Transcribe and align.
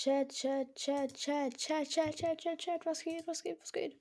Chat, 0.00 0.32
Chat, 0.32 0.76
Chat, 0.76 1.12
Chat, 1.12 1.58
Chat, 1.58 1.88
Chat, 1.90 2.14
Chat, 2.14 2.38
Chat, 2.38 2.58
Chat. 2.60 2.86
Was 2.86 3.02
geht, 3.02 3.26
was 3.26 3.42
geht, 3.42 3.60
was 3.60 3.72
geht? 3.72 4.00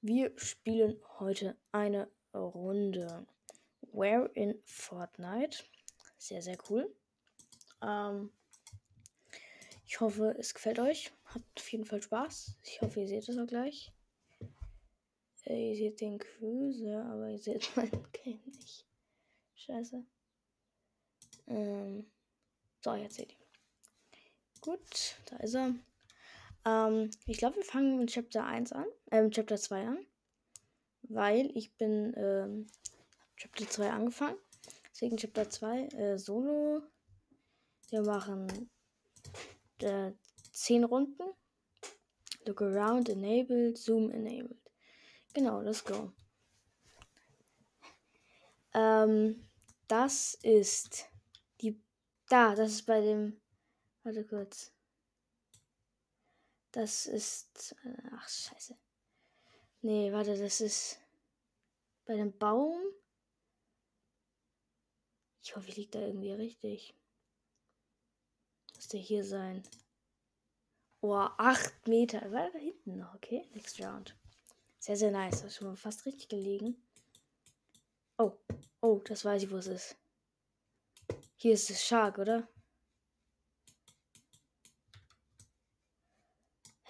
Wir 0.00 0.32
spielen 0.38 0.98
heute 1.18 1.54
eine 1.70 2.10
Runde. 2.32 3.26
Where 3.92 4.30
in 4.32 4.58
Fortnite. 4.64 5.62
Sehr, 6.16 6.40
sehr 6.40 6.56
cool. 6.70 6.90
Ähm, 7.82 8.32
ich 9.84 10.00
hoffe, 10.00 10.34
es 10.38 10.54
gefällt 10.54 10.78
euch. 10.78 11.12
Habt 11.26 11.60
auf 11.60 11.70
jeden 11.70 11.84
Fall 11.84 12.00
Spaß. 12.00 12.56
Ich 12.62 12.80
hoffe, 12.80 13.00
ihr 13.00 13.08
seht 13.08 13.28
es 13.28 13.36
auch 13.36 13.46
gleich. 13.46 13.92
Äh, 15.44 15.72
ihr 15.72 15.76
seht 15.76 16.00
den 16.00 16.18
Cruiser, 16.18 17.04
aber 17.04 17.28
ihr 17.28 17.38
seht 17.38 17.70
meinen 17.76 18.10
Game 18.12 18.40
nicht. 18.46 18.86
Scheiße. 19.56 20.06
Ähm, 21.48 22.10
so, 22.82 22.94
jetzt 22.94 23.16
seht 23.16 23.32
ihr. 23.32 23.43
Gut, 24.64 25.16
da 25.26 25.36
ist 25.36 25.56
er. 25.56 25.74
Ähm, 26.64 27.10
ich 27.26 27.36
glaube, 27.36 27.56
wir 27.56 27.64
fangen 27.64 27.98
mit 27.98 28.08
Chapter 28.08 28.46
1 28.46 28.72
an, 28.72 28.86
äh, 29.10 29.28
Chapter 29.28 29.58
2 29.58 29.88
an. 29.88 30.06
Weil 31.02 31.54
ich 31.54 31.76
bin, 31.76 32.14
ähm, 32.16 32.66
Chapter 33.36 33.68
2 33.68 33.90
angefangen. 33.90 34.38
Deswegen 34.90 35.18
Chapter 35.18 35.50
2 35.50 35.88
äh, 35.88 36.18
Solo. 36.18 36.82
Wir 37.90 38.00
machen 38.00 38.70
äh, 39.82 40.12
10 40.52 40.84
Runden. 40.84 41.24
Look 42.46 42.62
around, 42.62 43.10
enabled, 43.10 43.76
zoom 43.76 44.10
enabled. 44.10 44.70
Genau, 45.34 45.60
let's 45.60 45.84
go. 45.84 46.10
Ähm, 48.72 49.46
das 49.88 50.38
ist 50.42 51.04
die. 51.60 51.78
Da, 52.30 52.54
das 52.54 52.72
ist 52.72 52.86
bei 52.86 53.02
dem. 53.02 53.43
Warte 54.04 54.24
kurz. 54.24 54.70
Das 56.72 57.06
ist. 57.06 57.74
Äh, 57.84 58.02
ach, 58.12 58.28
scheiße. 58.28 58.76
Nee, 59.80 60.12
warte, 60.12 60.36
das 60.36 60.60
ist. 60.60 61.00
Bei 62.04 62.14
dem 62.16 62.36
Baum. 62.36 62.78
Ich 65.42 65.56
hoffe, 65.56 65.68
ich 65.68 65.76
liege 65.76 65.90
da 65.90 66.00
irgendwie 66.00 66.32
richtig. 66.32 66.94
Müsste 68.74 68.98
hier 68.98 69.24
sein. 69.24 69.62
Oh, 71.00 71.14
8 71.14 71.88
Meter. 71.88 72.30
War 72.30 72.50
da 72.50 72.58
hinten 72.58 72.96
noch, 72.96 73.14
okay? 73.14 73.48
Next 73.54 73.80
round. 73.80 74.14
Sehr, 74.78 74.96
sehr 74.96 75.10
nice. 75.10 75.40
Das 75.40 75.52
ist 75.52 75.56
schon 75.56 75.68
mal 75.68 75.76
fast 75.76 76.04
richtig 76.04 76.28
gelegen. 76.28 76.76
Oh, 78.18 78.32
oh, 78.82 79.00
das 79.04 79.24
weiß 79.24 79.44
ich, 79.44 79.50
wo 79.50 79.56
es 79.56 79.66
ist. 79.66 79.96
Hier 81.36 81.54
ist 81.54 81.70
das 81.70 81.82
Shark, 81.82 82.18
oder? 82.18 82.46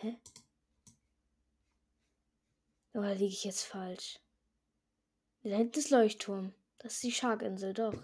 Hä? 0.04 0.18
Oder 2.92 3.14
liege 3.14 3.32
ich 3.32 3.44
jetzt 3.44 3.62
falsch? 3.62 4.20
Da 5.44 5.56
hinten 5.56 5.78
ist 5.78 5.88
Leuchtturm. 5.88 6.52
Das 6.76 6.92
ist 6.92 7.04
die 7.04 7.12
Sharkinsel, 7.12 7.72
doch. 7.72 7.96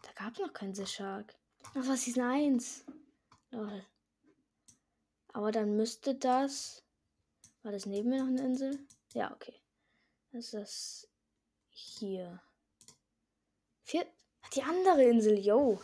Da 0.00 0.12
gab 0.14 0.32
es 0.32 0.38
noch 0.38 0.54
keinen 0.54 0.74
The 0.74 0.86
Shark. 0.86 1.34
Ach, 1.74 1.86
was 1.86 2.06
ist 2.06 2.16
ein 2.18 2.54
1? 2.54 2.86
Lol. 3.50 3.84
Aber 5.34 5.52
dann 5.52 5.76
müsste 5.76 6.14
das. 6.14 6.82
War 7.62 7.72
das 7.72 7.84
neben 7.84 8.08
mir 8.08 8.20
noch 8.20 8.28
eine 8.28 8.40
Insel? 8.40 8.86
Ja, 9.12 9.30
okay. 9.34 9.60
Das 10.32 10.46
ist 10.46 10.54
das 10.54 11.08
hier. 11.68 12.42
Vier. 13.82 14.06
Die 14.54 14.62
andere 14.62 15.04
Insel, 15.04 15.38
yo. 15.38 15.82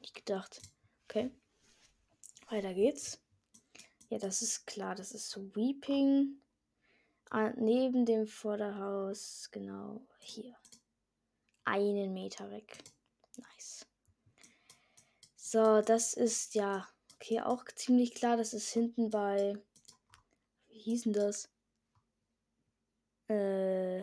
Nicht 0.00 0.14
gedacht. 0.14 0.60
Okay. 1.08 1.30
Weiter 2.50 2.74
geht's. 2.74 3.20
Ja, 4.08 4.18
das 4.18 4.42
ist 4.42 4.66
klar. 4.66 4.94
Das 4.94 5.12
ist 5.12 5.36
Weeping. 5.54 6.42
Ah, 7.30 7.50
neben 7.56 8.04
dem 8.04 8.26
Vorderhaus. 8.26 9.48
Genau 9.52 10.06
hier. 10.18 10.56
Einen 11.64 12.12
Meter 12.12 12.50
weg. 12.50 12.78
Nice. 13.36 13.86
So, 15.36 15.80
das 15.80 16.14
ist 16.14 16.54
ja. 16.54 16.88
Okay, 17.14 17.40
auch 17.40 17.64
ziemlich 17.76 18.14
klar. 18.14 18.36
Das 18.36 18.52
ist 18.52 18.68
hinten 18.70 19.10
bei. 19.10 19.56
Wie 20.68 20.78
hieß 20.78 21.04
denn 21.04 21.12
das? 21.12 21.48
Äh. 23.28 24.02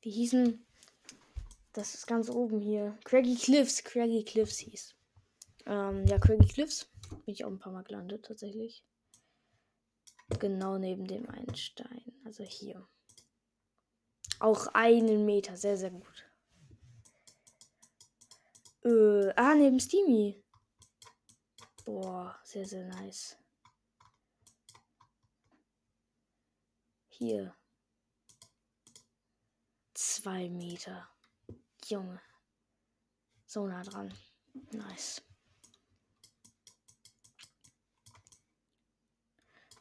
Wie 0.00 0.10
hießen. 0.10 0.66
Das 1.72 1.94
ist 1.94 2.06
ganz 2.06 2.28
oben 2.28 2.60
hier. 2.60 2.98
Craggy 3.04 3.34
Cliffs. 3.34 3.82
Craggy 3.82 4.24
Cliffs 4.24 4.58
hieß. 4.58 4.94
Ähm, 5.66 6.04
ja, 6.06 6.18
Craggy 6.18 6.46
Cliffs. 6.46 6.90
Bin 7.08 7.34
ich 7.34 7.44
auch 7.44 7.50
ein 7.50 7.58
paar 7.58 7.72
Mal 7.72 7.84
gelandet, 7.84 8.26
tatsächlich. 8.26 8.84
Genau 10.38 10.78
neben 10.78 11.06
dem 11.06 11.28
einen 11.30 11.54
Stein. 11.54 12.12
Also 12.24 12.44
hier. 12.44 12.86
Auch 14.38 14.66
einen 14.74 15.24
Meter. 15.24 15.56
Sehr, 15.56 15.76
sehr 15.78 15.90
gut. 15.90 16.26
Äh, 18.84 19.32
ah, 19.36 19.54
neben 19.54 19.80
Steamy. 19.80 20.42
Boah, 21.84 22.38
sehr, 22.44 22.66
sehr 22.66 22.84
nice. 22.84 23.38
Hier. 27.08 27.54
Zwei 29.94 30.48
Meter. 30.48 31.11
Junge. 31.86 32.20
So 33.46 33.66
nah 33.66 33.82
dran. 33.82 34.12
Nice. 34.72 35.22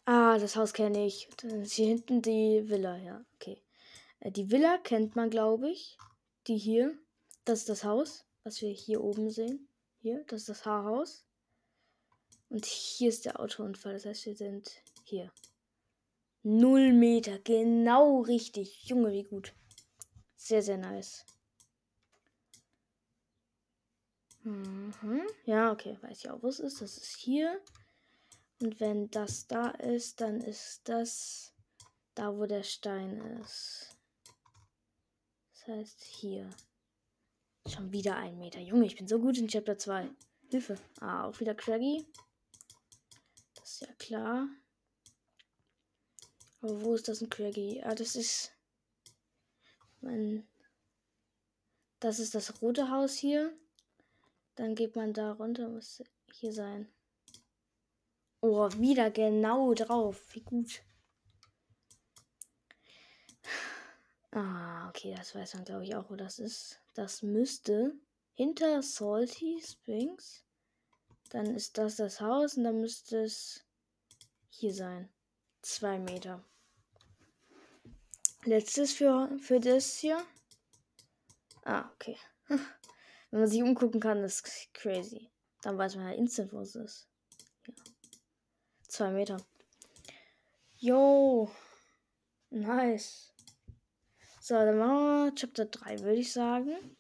Ah, 0.06 0.38
das 0.38 0.56
Haus 0.56 0.74
kenne 0.74 1.06
ich. 1.06 1.30
Das 1.38 1.54
ist 1.54 1.74
hier 1.74 1.88
hinten 1.88 2.22
die 2.22 2.68
Villa, 2.68 2.98
ja. 2.98 3.24
Okay. 3.36 3.62
Äh, 4.20 4.32
die 4.32 4.50
Villa 4.50 4.78
kennt 4.78 5.16
man, 5.16 5.30
glaube 5.30 5.70
ich. 5.70 5.98
Die 6.48 6.58
hier. 6.58 6.98
Das 7.46 7.60
ist 7.60 7.70
das 7.70 7.84
Haus, 7.84 8.26
was 8.44 8.62
wir 8.62 8.72
hier 8.72 9.02
oben 9.02 9.30
sehen. 9.30 9.68
Hier, 10.00 10.24
das 10.28 10.42
ist 10.42 10.50
das 10.50 10.66
Haarhaus. 10.66 11.26
Und 12.50 12.66
hier 12.66 13.10
ist 13.10 13.26
der 13.26 13.40
Autounfall. 13.40 13.94
Das 13.94 14.06
heißt, 14.06 14.26
wir 14.26 14.36
sind 14.36 14.70
hier. 15.06 15.32
Null 16.44 16.92
Meter. 16.92 17.40
Genau 17.40 18.22
richtig. 18.22 18.84
Junge, 18.84 19.12
wie 19.12 19.24
gut. 19.24 19.54
Sehr, 20.36 20.62
sehr 20.62 20.78
nice. 20.78 21.26
Mhm. 24.44 25.28
Ja, 25.46 25.72
okay. 25.72 25.98
Weiß 26.02 26.20
ich 26.20 26.30
auch, 26.30 26.42
wo 26.42 26.48
es 26.48 26.60
ist. 26.60 26.82
Das 26.82 26.98
ist 26.98 27.16
hier. 27.16 27.62
Und 28.62 28.80
wenn 28.80 29.10
das 29.10 29.48
da 29.48 29.70
ist, 29.70 30.22
dann 30.22 30.42
ist 30.42 30.88
das 30.88 31.54
da, 32.16 32.36
wo 32.38 32.46
der 32.46 32.64
Stein 32.64 33.18
ist. 33.42 33.98
Das 35.54 35.68
heißt 35.68 36.02
hier. 36.02 36.50
Schon 37.68 37.92
wieder 37.92 38.16
ein 38.16 38.40
Meter. 38.40 38.60
Junge, 38.60 38.86
ich 38.86 38.96
bin 38.96 39.08
so 39.08 39.20
gut 39.20 39.38
in 39.38 39.48
Chapter 39.48 39.78
2. 39.78 40.10
Hilfe. 40.50 40.76
Ah, 41.00 41.26
auch 41.26 41.40
wieder 41.40 41.54
Craggy. 41.54 42.08
Das 43.56 43.74
ist 43.74 43.82
ja 43.82 43.94
klar. 44.00 44.50
Aber 46.62 46.82
wo 46.82 46.96
ist 46.96 47.08
das 47.08 47.22
ein 47.22 47.30
Craggy? 47.30 47.82
Ah, 47.84 47.96
das 47.96 48.16
ist. 48.16 48.52
Mein. 50.02 50.48
Das 52.00 52.20
ist 52.20 52.34
das 52.34 52.62
rote 52.62 52.90
Haus 52.90 53.16
hier. 53.16 53.56
Dann 54.56 54.76
geht 54.76 54.96
man 54.96 55.14
da 55.14 55.34
runter. 55.34 55.68
Muss 55.70 56.04
hier 56.34 56.54
sein. 56.54 56.92
Oh, 58.42 58.70
wieder 58.78 59.12
genau 59.12 59.74
drauf. 59.74 60.22
Wie 60.34 60.42
gut. 60.42 60.82
Ah, 64.32 64.88
okay, 64.88 65.14
das 65.16 65.36
weiß 65.36 65.56
man, 65.56 65.66
glaube 65.66 65.84
ich, 65.84 65.96
auch, 65.96 66.10
wo 66.10 66.16
das 66.16 66.40
ist. 66.40 66.80
Das 66.94 67.22
müsste 67.22 67.94
hinter 68.34 68.82
Salty 68.82 69.62
Springs. 69.62 70.46
Dann 71.30 71.56
ist 71.56 71.78
das 71.78 71.98
das 71.98 72.22
Haus 72.22 72.56
und 72.58 72.64
dann 72.64 72.82
müsste 72.82 73.24
es 73.24 73.66
hier 74.50 74.74
sein. 74.74 75.10
Zwei 75.62 76.00
Meter. 76.00 76.44
Letztes 78.44 78.94
für, 78.94 79.30
für 79.40 79.60
das 79.60 79.98
hier. 79.98 80.26
Ah, 81.64 81.90
okay. 81.94 82.18
Wenn 83.32 83.40
man 83.40 83.50
sich 83.50 83.64
umgucken 83.64 84.02
kann, 84.02 84.24
ist 84.24 84.44
crazy. 84.74 85.32
Dann 85.62 85.78
weiß 85.78 85.96
man 85.96 86.08
ja 86.08 86.14
instant, 86.14 86.52
wo 86.52 86.60
es 86.60 86.76
ist. 86.76 87.08
Ja. 87.66 87.74
Zwei 88.88 89.12
Meter. 89.12 89.38
Yo. 90.78 91.50
Nice. 92.50 93.34
So, 94.42 94.56
dann 94.56 94.78
machen 94.78 94.98
wir 94.98 95.36
Chapter 95.36 95.66
3, 95.66 96.00
würde 96.00 96.20
ich 96.20 96.34
sagen. 96.34 96.98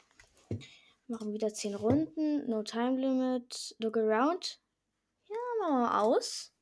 Machen 1.07 1.33
wieder 1.33 1.53
10 1.53 1.75
Runden. 1.75 2.49
No 2.49 2.63
Time 2.63 2.97
Limit. 2.97 3.75
Look 3.79 3.97
around. 3.97 4.61
Ja, 5.27 5.35
machen 5.59 5.81
wir 5.81 6.01
aus. 6.01 6.53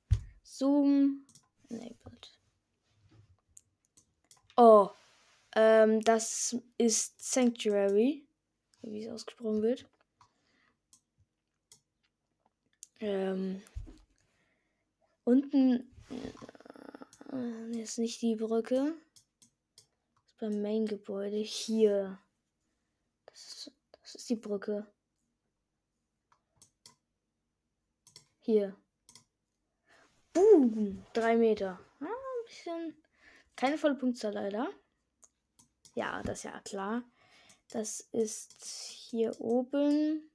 Zoom. 0.42 1.28
Enabled. 1.70 2.32
Oh. 4.58 4.90
Ähm, 5.56 6.02
das 6.02 6.58
ist 6.78 7.22
Sanctuary. 7.22 8.29
Wie 8.82 9.04
es 9.04 9.12
ausgesprochen 9.12 9.62
wird. 9.62 9.90
Ähm, 13.00 13.62
unten 15.24 15.90
äh, 17.32 17.82
ist 17.82 17.98
nicht 17.98 18.22
die 18.22 18.36
Brücke. 18.36 18.94
Das 20.16 20.26
ist 20.26 20.38
beim 20.38 20.62
Main-Gebäude. 20.62 21.38
Hier. 21.38 22.20
Das 23.26 23.46
ist, 23.46 23.72
das 24.02 24.16
ist 24.16 24.30
die 24.30 24.36
Brücke. 24.36 24.86
Hier. 28.42 28.76
Boom! 30.34 31.06
Drei 31.14 31.38
Meter. 31.38 31.80
Ah, 32.00 32.06
ein 32.06 32.46
bisschen. 32.46 33.04
Keine 33.56 33.78
volle 33.78 33.96
Punktzahl 33.96 34.34
leider. 34.34 34.70
Ja, 35.94 36.22
das 36.24 36.40
ist 36.40 36.44
ja 36.44 36.60
klar. 36.62 37.04
Das 37.70 38.02
ist 38.12 38.64
hier 38.64 39.40
oben. 39.40 40.30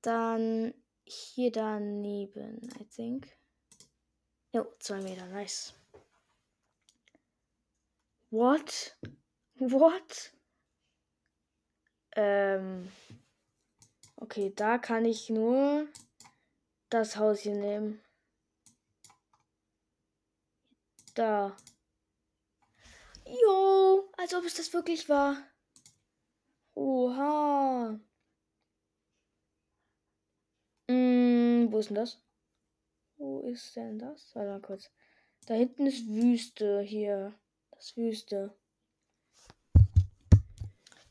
Dann 0.00 0.74
hier 1.04 1.52
daneben, 1.52 2.68
I 2.80 2.84
think. 2.84 3.28
Jo, 4.52 4.66
zwei 4.78 5.00
Meter, 5.00 5.26
nice. 5.26 5.74
What? 8.30 8.96
What? 9.56 10.32
Ähm. 12.16 12.90
Okay, 14.16 14.52
da 14.54 14.78
kann 14.78 15.04
ich 15.04 15.28
nur 15.30 15.86
das 16.88 17.16
Haus 17.16 17.40
hier 17.40 17.56
nehmen. 17.56 18.00
Da. 21.14 21.56
Jo, 23.26 24.10
als 24.16 24.34
ob 24.34 24.44
es 24.44 24.54
das 24.54 24.72
wirklich 24.72 25.08
war. 25.08 25.36
Oha. 26.74 28.00
Hm, 30.88 31.68
wo 31.70 31.78
ist 31.78 31.88
denn 31.90 31.96
das? 31.96 32.18
Wo 33.16 33.40
ist 33.42 33.76
denn 33.76 33.98
das? 33.98 34.34
Warte 34.34 34.50
mal 34.50 34.60
kurz. 34.60 34.90
Da 35.46 35.54
hinten 35.54 35.86
ist 35.86 36.06
Wüste 36.06 36.80
hier. 36.80 37.34
Das 37.70 37.96
Wüste. 37.96 38.54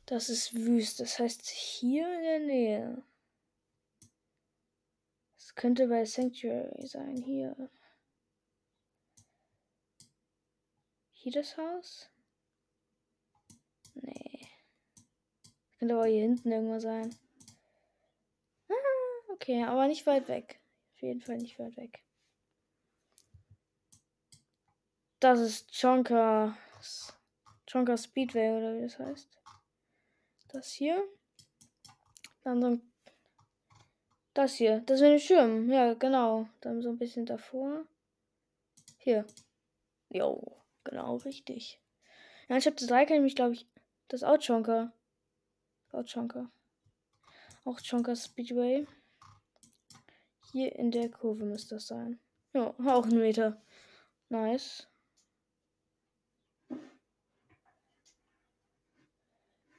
Das 0.06 0.30
ist 0.30 0.54
Wüste. 0.54 1.04
Das 1.04 1.20
heißt 1.20 1.48
hier 1.50 2.14
in 2.16 2.22
der 2.22 2.40
Nähe. 2.40 3.04
Das 5.38 5.56
könnte 5.56 5.88
bei 5.88 6.06
Sanctuary 6.06 6.88
sein. 6.88 7.18
Hier. 7.18 7.70
Hier 11.14 11.32
das 11.34 11.56
Haus? 11.56 12.10
Nee. 13.94 14.31
Könnte 15.82 15.96
aber 15.96 16.06
hier 16.06 16.22
hinten 16.22 16.52
irgendwo 16.52 16.78
sein. 16.78 17.16
Ah, 18.70 19.32
okay, 19.34 19.64
aber 19.64 19.88
nicht 19.88 20.06
weit 20.06 20.28
weg. 20.28 20.60
Auf 20.94 21.02
jeden 21.02 21.22
Fall 21.22 21.38
nicht 21.38 21.58
weit 21.58 21.76
weg. 21.76 22.04
Das 25.20 25.40
ist 25.40 25.72
Chonka. 25.76 26.56
Chonka 27.66 27.98
Speedway 27.98 28.52
oder 28.52 28.76
wie 28.76 28.84
das 28.84 29.00
heißt. 29.00 29.42
Das 30.50 30.72
hier. 30.72 31.04
Dann 32.44 32.62
so 32.62 32.68
ein. 32.68 32.92
Das 34.36 34.54
hier. 34.54 34.82
Das 34.82 35.02
ist 35.02 35.08
ein 35.08 35.20
Schirm. 35.20 35.72
Ja, 35.72 35.96
genau. 35.96 36.48
Dann 36.60 36.84
so 36.84 36.90
ein 36.90 37.00
bisschen 37.00 37.26
davor. 37.26 37.88
Hier. 39.00 39.26
Jo. 40.10 40.62
Genau, 40.84 41.16
richtig. 41.16 41.82
Ja, 42.50 42.58
ich 42.58 42.68
habe 42.68 42.76
das 42.76 42.86
3 42.86 43.08
kann 43.08 43.18
ich 43.18 43.24
mich, 43.24 43.36
glaube 43.36 43.54
ich. 43.54 43.66
Das 44.10 44.24
Outchonker. 44.24 44.94
Outchonker. 45.92 46.52
Auch 47.64 47.80
Chonker 47.80 48.16
Speedway. 48.16 48.88
Hier 50.52 50.76
in 50.76 50.92
der 50.92 51.10
Kurve 51.10 51.46
müsste 51.46 51.76
das 51.76 51.88
sein. 51.88 52.20
Ja, 52.54 52.74
auch 52.86 53.06
ein 53.06 53.18
Meter. 53.18 53.62
Nice. 54.30 54.88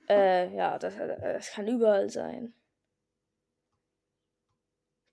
Äh, 0.09 0.54
ja, 0.54 0.78
das, 0.78 0.95
das 0.97 1.50
kann 1.50 1.69
überall 1.69 2.09
sein. 2.11 2.54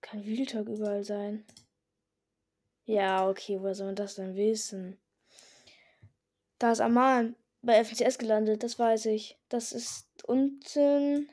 Kann 0.00 0.24
Wildtag 0.24 0.68
überall 0.68 1.04
sein. 1.04 1.44
Ja, 2.84 3.28
okay, 3.28 3.60
woher 3.60 3.74
soll 3.74 3.86
man 3.86 3.96
das 3.96 4.16
denn 4.16 4.34
wissen? 4.34 4.98
Da 6.58 6.72
ist 6.72 6.80
Amal 6.80 7.34
bei 7.62 7.84
FCS 7.84 8.18
gelandet, 8.18 8.62
das 8.62 8.78
weiß 8.78 9.06
ich. 9.06 9.38
Das 9.48 9.72
ist 9.72 10.09
unten. 10.30 11.28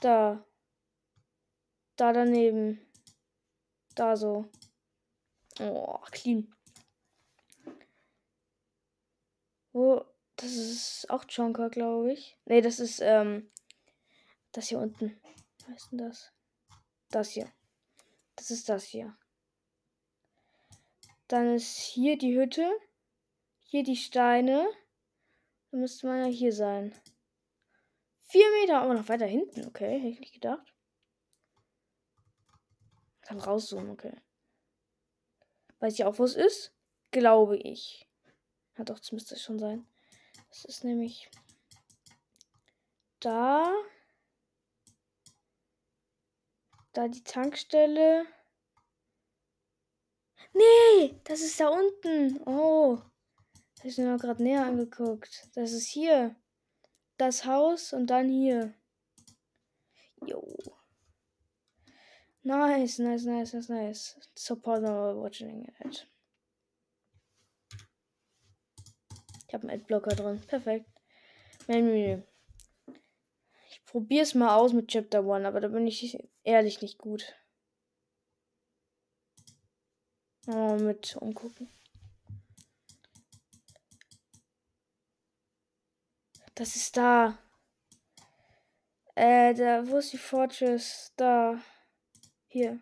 Da. 0.00 0.44
Da 1.96 2.12
daneben. 2.12 2.80
Da 3.94 4.16
so. 4.16 4.50
Oh, 5.60 5.98
clean. 6.10 6.54
Wo? 9.72 10.04
Das 10.36 10.52
ist 10.52 11.10
auch 11.10 11.26
Chonka, 11.26 11.68
glaube 11.68 12.14
ich. 12.14 12.38
Ne, 12.46 12.62
das 12.62 12.80
ist, 12.80 13.00
ähm, 13.02 13.50
das 14.52 14.68
hier 14.68 14.78
unten. 14.78 15.20
Was 15.58 15.68
heißt 15.68 15.92
denn 15.92 15.98
das? 15.98 16.32
Das 17.10 17.30
hier. 17.30 17.52
Das 18.36 18.50
ist 18.50 18.70
das 18.70 18.84
hier. 18.84 19.14
Dann 21.28 21.54
ist 21.54 21.76
hier 21.76 22.16
die 22.16 22.38
Hütte. 22.38 22.70
Hier 23.64 23.82
die 23.82 23.96
Steine. 23.96 24.66
Dann 25.70 25.80
müsste 25.80 26.06
man 26.06 26.18
ja 26.18 26.26
hier 26.26 26.52
sein. 26.52 26.94
Vier 28.28 28.50
Meter, 28.60 28.80
aber 28.80 28.94
noch 28.94 29.08
weiter 29.08 29.26
hinten. 29.26 29.66
Okay, 29.66 29.98
hätte 29.98 30.08
ich 30.08 30.20
nicht 30.20 30.34
gedacht. 30.34 30.74
Kann 33.22 33.38
rauszoomen, 33.38 33.90
okay. 33.90 34.20
Weiß 35.78 35.94
ich 35.94 36.04
auch, 36.04 36.18
wo 36.18 36.24
es 36.24 36.34
ist? 36.36 36.72
Glaube 37.10 37.56
ich. 37.56 38.08
Ja, 38.76 38.84
doch, 38.84 38.98
das 38.98 39.12
müsste 39.12 39.38
schon 39.38 39.58
sein. 39.58 39.86
Das 40.48 40.64
ist 40.64 40.84
nämlich 40.84 41.30
da. 43.20 43.72
Da 46.92 47.08
die 47.08 47.22
Tankstelle. 47.22 48.26
Nee, 50.52 51.20
das 51.24 51.40
ist 51.40 51.60
da 51.60 51.68
unten. 51.68 52.40
Oh. 52.46 52.98
Das 53.82 53.84
habe 53.84 53.88
ich 53.88 53.98
mir 53.98 54.18
gerade 54.18 54.42
näher 54.42 54.66
angeguckt. 54.66 55.48
Das 55.54 55.72
ist 55.72 55.88
hier. 55.88 56.36
Das 57.16 57.46
Haus 57.46 57.94
und 57.94 58.08
dann 58.08 58.28
hier. 58.28 58.74
Jo. 60.26 60.54
Nice, 62.42 62.98
nice, 62.98 63.24
nice, 63.24 63.54
nice, 63.54 63.68
nice. 63.70 64.20
Support 64.34 64.82
my 64.82 64.88
watching 64.88 65.66
it. 65.80 66.06
Ich 69.48 69.54
habe 69.54 69.66
einen 69.66 69.80
Adblocker 69.80 70.14
drin. 70.14 70.42
Perfekt. 70.46 70.90
Menü. 71.66 72.22
Ich 73.70 73.84
probiere 73.86 74.24
es 74.24 74.34
mal 74.34 74.56
aus 74.56 74.74
mit 74.74 74.88
Chapter 74.88 75.20
1, 75.20 75.46
aber 75.46 75.60
da 75.60 75.68
bin 75.68 75.86
ich 75.86 76.18
ehrlich 76.42 76.82
nicht 76.82 76.98
gut. 76.98 77.34
Oh, 80.46 80.74
mit 80.74 81.16
umgucken. 81.16 81.68
Das 86.60 86.76
ist 86.76 86.94
da. 86.94 87.38
Äh, 89.14 89.54
da, 89.54 89.88
wo 89.88 89.96
ist 89.96 90.12
die 90.12 90.18
Fortress? 90.18 91.10
Da. 91.16 91.58
Hier. 92.48 92.78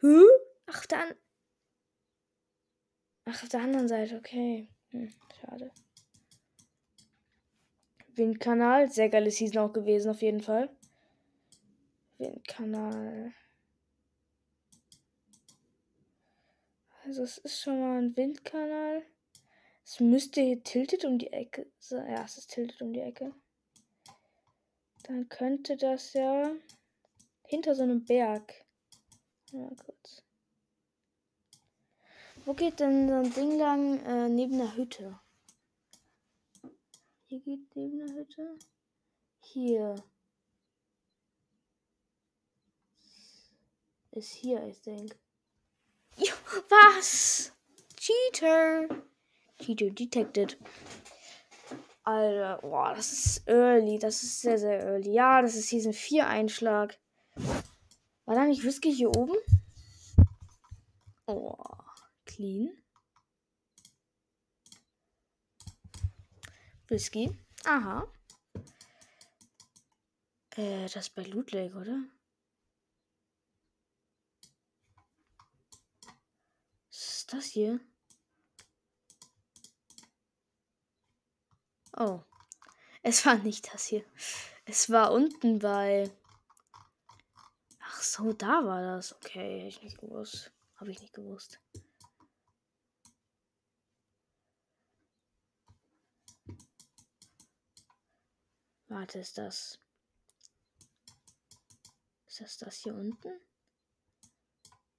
Hä? 0.00 0.22
Ach, 0.64 0.86
dann. 0.86 1.14
Ach, 3.26 3.42
auf 3.42 3.50
der 3.50 3.60
anderen 3.60 3.86
Seite, 3.86 4.16
okay. 4.16 4.70
Hm, 4.92 5.12
schade. 5.38 5.72
Windkanal, 8.14 8.90
sehr 8.90 9.10
geile 9.10 9.30
Season 9.30 9.58
auch 9.58 9.72
gewesen, 9.74 10.10
auf 10.10 10.22
jeden 10.22 10.40
Fall. 10.40 10.74
Windkanal. 12.16 13.34
Also 17.04 17.24
es 17.24 17.36
ist 17.36 17.60
schon 17.60 17.78
mal 17.78 17.98
ein 17.98 18.16
Windkanal. 18.16 19.04
Es 19.92 19.98
müsste 19.98 20.40
hier 20.40 20.62
tiltet 20.62 21.04
um 21.04 21.18
die 21.18 21.32
Ecke 21.32 21.66
sein. 21.80 22.12
Ja, 22.12 22.22
es 22.24 22.38
ist 22.38 22.52
tiltet 22.52 22.80
um 22.80 22.92
die 22.92 23.00
Ecke. 23.00 23.34
Dann 25.02 25.28
könnte 25.28 25.76
das 25.76 26.12
ja 26.12 26.54
hinter 27.42 27.74
so 27.74 27.82
einem 27.82 28.04
Berg. 28.04 28.64
Mal 29.50 29.74
kurz. 29.74 30.22
Wo 32.44 32.54
geht 32.54 32.78
denn 32.78 33.08
so 33.08 33.14
ein 33.14 33.34
Ding 33.34 33.58
lang 33.58 33.98
äh, 34.06 34.28
neben 34.28 34.58
der 34.58 34.76
Hütte? 34.76 35.18
Hier 37.26 37.40
geht 37.40 37.74
neben 37.74 37.98
der 37.98 38.14
Hütte. 38.14 38.58
Hier. 39.40 39.96
Ist 44.12 44.34
hier, 44.34 44.64
I 44.64 44.72
think. 44.72 45.18
Jo, 46.16 46.34
was? 46.68 47.50
Cheater. 47.96 49.09
Cheater 49.60 49.90
detected. 49.90 50.56
Alter, 52.04 52.58
boah, 52.62 52.94
das 52.94 53.12
ist 53.12 53.48
early. 53.48 53.98
Das 53.98 54.22
ist 54.22 54.40
sehr, 54.40 54.58
sehr 54.58 54.82
early. 54.84 55.12
Ja, 55.12 55.42
das 55.42 55.54
ist 55.54 55.68
Season 55.68 55.92
4 55.92 56.26
Einschlag. 56.26 56.98
War 58.24 58.34
da 58.34 58.44
nicht 58.44 58.64
Whisky 58.64 58.92
hier 58.92 59.10
oben? 59.10 59.36
Oh, 61.26 61.56
clean. 62.24 62.70
Whisky. 66.88 67.30
Aha. 67.64 68.06
Äh, 70.56 70.82
das 70.82 70.96
ist 70.96 71.14
bei 71.14 71.22
Loot 71.22 71.52
Lake, 71.52 71.76
oder? 71.76 72.02
Was 76.88 77.16
ist 77.18 77.32
das 77.32 77.44
hier? 77.44 77.80
Oh. 81.96 82.20
Es 83.02 83.24
war 83.26 83.36
nicht 83.36 83.72
das 83.72 83.86
hier. 83.86 84.04
Es 84.64 84.90
war 84.90 85.12
unten 85.12 85.58
bei. 85.58 86.10
Ach 87.80 88.02
so, 88.02 88.32
da 88.32 88.64
war 88.64 88.82
das. 88.82 89.14
Okay, 89.14 89.66
ich 89.66 89.82
nicht 89.82 89.98
gewusst. 89.98 90.52
Habe 90.76 90.90
ich 90.90 91.00
nicht 91.00 91.14
gewusst. 91.14 91.60
Warte, 98.88 99.20
ist 99.20 99.38
das. 99.38 99.78
Ist 102.26 102.40
das 102.40 102.58
das 102.58 102.76
hier 102.78 102.94
unten? 102.94 103.40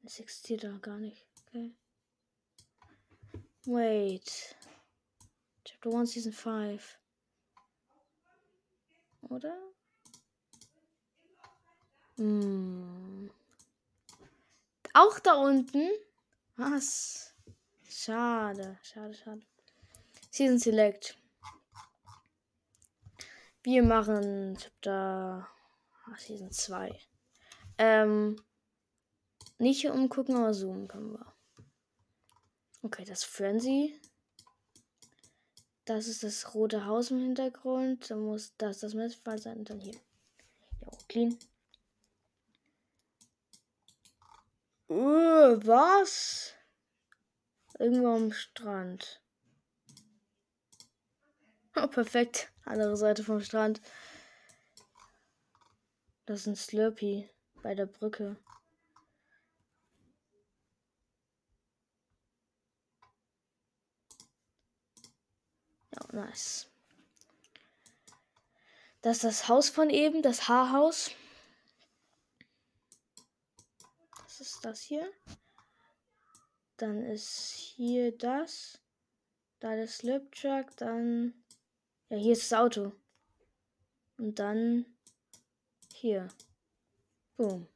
Es 0.03 0.19
existiert 0.19 0.63
da 0.63 0.77
gar 0.77 0.97
nicht. 0.97 1.25
Okay. 1.47 1.75
Wait. 3.65 4.55
1, 5.89 6.11
Season 6.11 6.31
5. 6.31 6.99
Oder? 9.21 9.57
Hm. 12.17 13.31
Auch 14.93 15.19
da 15.19 15.33
unten? 15.35 15.89
Was? 16.57 17.33
Schade, 17.87 18.79
schade, 18.83 19.13
schade. 19.13 19.41
Season 20.29 20.59
Select. 20.59 21.17
Wir 23.63 23.83
machen 23.83 24.57
Chapter 24.57 25.47
ah, 26.05 26.17
Season 26.17 26.51
2. 26.51 26.99
Ähm, 27.77 28.35
nicht 29.59 29.81
hier 29.81 29.93
umgucken, 29.93 30.35
aber 30.35 30.53
zoomen 30.53 30.87
können 30.87 31.13
wir. 31.13 31.33
Okay, 32.81 33.05
das 33.05 33.23
Frenzy. 33.23 34.00
Das 35.85 36.07
ist 36.07 36.23
das 36.23 36.53
rote 36.53 36.85
Haus 36.85 37.11
im 37.11 37.19
Hintergrund. 37.19 38.09
Da 38.09 38.15
muss 38.15 38.53
das 38.57 38.79
das 38.79 38.93
Messfall 38.93 39.39
sein 39.39 39.57
und 39.57 39.69
dann 39.69 39.79
hier. 39.79 39.95
Ja, 40.81 40.91
clean. 41.07 41.37
Uh, 44.89 45.57
was? 45.65 46.53
Irgendwo 47.79 48.09
am 48.09 48.31
Strand. 48.31 49.21
Oh, 51.75 51.87
perfekt. 51.87 52.51
Andere 52.65 52.97
Seite 52.97 53.23
vom 53.23 53.41
Strand. 53.41 53.81
Das 56.25 56.41
ist 56.41 56.47
ein 56.47 56.55
Slurpee 56.55 57.29
bei 57.63 57.73
der 57.73 57.85
Brücke. 57.85 58.37
Nice. 66.11 66.67
Das 69.01 69.17
ist 69.17 69.23
das 69.23 69.47
Haus 69.47 69.69
von 69.69 69.89
eben, 69.89 70.21
das 70.21 70.47
Haarhaus. 70.47 71.11
Das 74.23 74.39
ist 74.41 74.63
das 74.63 74.81
hier. 74.81 75.11
Dann 76.77 77.03
ist 77.03 77.51
hier 77.51 78.15
das. 78.17 78.79
Da 79.59 79.75
der 79.75 79.87
Slip 79.87 80.31
Truck, 80.31 80.75
dann. 80.77 81.33
Ja, 82.09 82.17
hier 82.17 82.33
ist 82.33 82.51
das 82.51 82.59
Auto. 82.59 82.91
Und 84.17 84.39
dann 84.39 84.85
hier. 85.93 86.27
Boom. 87.37 87.67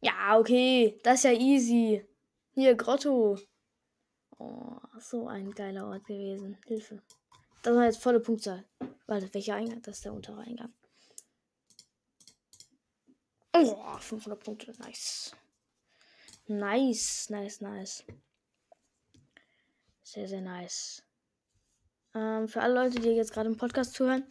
Ja, 0.00 0.38
okay. 0.38 0.98
Das 1.02 1.16
ist 1.16 1.24
ja 1.24 1.32
easy. 1.32 2.06
Hier, 2.54 2.74
Grotto. 2.74 3.38
Oh, 4.38 4.76
so 5.00 5.28
ein 5.28 5.52
geiler 5.52 5.86
Ort 5.88 6.06
gewesen. 6.06 6.56
Hilfe. 6.66 7.02
Das 7.62 7.74
war 7.74 7.84
jetzt 7.84 8.02
volle 8.02 8.20
Punktzahl. 8.20 8.64
Warte, 9.06 9.32
welcher 9.34 9.56
Eingang? 9.56 9.82
Das 9.82 9.96
ist 9.96 10.04
der 10.04 10.12
untere 10.12 10.40
Eingang. 10.40 10.72
Oh, 13.52 13.98
500 13.98 14.38
Punkte. 14.38 14.72
Nice. 14.78 15.32
Nice, 16.46 17.28
nice, 17.30 17.60
nice. 17.60 18.04
Sehr, 20.02 20.28
sehr 20.28 20.40
nice. 20.40 21.02
Ähm, 22.14 22.48
für 22.48 22.62
alle 22.62 22.74
Leute, 22.74 23.00
die 23.00 23.08
jetzt 23.10 23.32
gerade 23.32 23.48
im 23.48 23.56
Podcast 23.56 23.94
zuhören, 23.94 24.24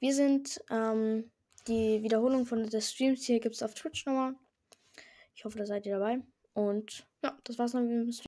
wir 0.00 0.14
sind 0.14 0.60
ähm, 0.70 1.30
die 1.66 2.02
Wiederholung 2.02 2.44
von 2.44 2.68
der 2.68 2.80
Streams 2.80 3.24
hier 3.24 3.40
gibt 3.40 3.54
es 3.54 3.62
auf 3.62 3.74
Twitch 3.74 4.04
nochmal. 4.04 4.34
Ich 5.34 5.44
hoffe, 5.44 5.58
da 5.58 5.64
seid 5.64 5.86
ihr 5.86 5.98
dabei. 5.98 6.20
Und 6.52 7.06
ja, 7.22 7.38
das 7.44 7.58
war's 7.58 7.72
dann 7.72 7.88
mit 7.88 8.06
dem 8.06 8.12
Stream. 8.12 8.22